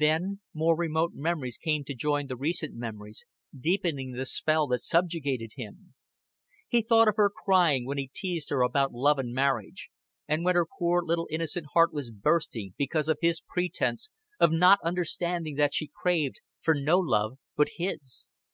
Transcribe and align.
Then 0.00 0.40
more 0.54 0.74
remote 0.74 1.10
memories 1.14 1.58
came 1.58 1.84
to 1.84 1.94
join 1.94 2.26
the 2.26 2.38
recent 2.38 2.74
memories, 2.74 3.26
deepening 3.54 4.12
the 4.12 4.24
spell 4.24 4.66
that 4.68 4.80
subjugated 4.80 5.50
him. 5.56 5.92
He 6.66 6.80
thought 6.80 7.06
of 7.06 7.16
her 7.16 7.28
crying 7.28 7.84
when 7.84 7.98
he 7.98 8.08
teased 8.10 8.48
her 8.48 8.62
about 8.62 8.94
love 8.94 9.18
and 9.18 9.34
marriage, 9.34 9.90
and 10.26 10.42
when 10.42 10.54
her 10.54 10.64
poor 10.78 11.02
little 11.02 11.28
innocent 11.30 11.66
heart 11.74 11.92
was 11.92 12.10
bursting 12.10 12.76
because 12.78 13.08
of 13.10 13.18
his 13.20 13.42
pretense 13.42 14.08
of 14.40 14.50
not 14.52 14.78
understanding 14.82 15.56
that 15.56 15.74
she 15.74 15.90
craved 15.94 16.40
for 16.62 16.74
no 16.74 16.98
love 16.98 17.38
but 17.54 17.68
his. 17.76 18.30